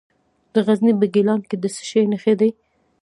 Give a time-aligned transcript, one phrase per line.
[0.53, 2.49] د غزني په ګیلان کې د څه شي نښې دي؟